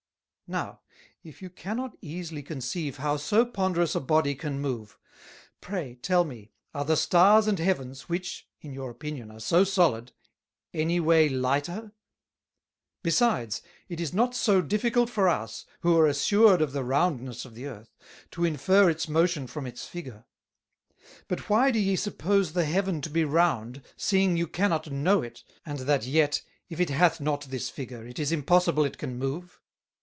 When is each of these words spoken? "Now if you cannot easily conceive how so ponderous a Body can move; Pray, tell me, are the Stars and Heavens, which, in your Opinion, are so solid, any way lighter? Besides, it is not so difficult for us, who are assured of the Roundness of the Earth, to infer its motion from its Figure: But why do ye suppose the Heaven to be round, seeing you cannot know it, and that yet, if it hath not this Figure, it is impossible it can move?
"Now 0.59 0.81
if 1.23 1.41
you 1.41 1.49
cannot 1.49 1.97
easily 2.01 2.43
conceive 2.43 2.97
how 2.97 3.15
so 3.15 3.45
ponderous 3.45 3.95
a 3.95 4.01
Body 4.01 4.35
can 4.35 4.59
move; 4.59 4.97
Pray, 5.61 5.95
tell 5.95 6.25
me, 6.25 6.51
are 6.73 6.83
the 6.83 6.97
Stars 6.97 7.47
and 7.47 7.57
Heavens, 7.57 8.09
which, 8.09 8.49
in 8.59 8.73
your 8.73 8.89
Opinion, 8.89 9.31
are 9.31 9.39
so 9.39 9.63
solid, 9.63 10.11
any 10.73 10.99
way 10.99 11.29
lighter? 11.29 11.93
Besides, 13.01 13.61
it 13.87 14.01
is 14.01 14.13
not 14.13 14.35
so 14.35 14.61
difficult 14.61 15.09
for 15.09 15.29
us, 15.29 15.65
who 15.83 15.97
are 15.97 16.05
assured 16.07 16.61
of 16.61 16.73
the 16.73 16.83
Roundness 16.83 17.45
of 17.45 17.55
the 17.55 17.67
Earth, 17.67 17.95
to 18.31 18.43
infer 18.43 18.89
its 18.89 19.07
motion 19.07 19.47
from 19.47 19.65
its 19.65 19.85
Figure: 19.85 20.25
But 21.29 21.49
why 21.49 21.71
do 21.71 21.79
ye 21.79 21.95
suppose 21.95 22.51
the 22.51 22.65
Heaven 22.65 23.01
to 23.03 23.09
be 23.09 23.23
round, 23.23 23.83
seeing 23.95 24.35
you 24.35 24.47
cannot 24.47 24.91
know 24.91 25.21
it, 25.21 25.45
and 25.65 25.79
that 25.87 26.05
yet, 26.05 26.41
if 26.67 26.81
it 26.81 26.89
hath 26.89 27.21
not 27.21 27.45
this 27.45 27.69
Figure, 27.69 28.05
it 28.05 28.19
is 28.19 28.33
impossible 28.33 28.83
it 28.83 28.97
can 28.97 29.17
move? 29.17 29.57